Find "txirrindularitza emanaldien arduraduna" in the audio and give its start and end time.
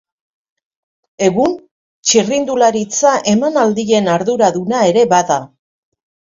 2.11-4.85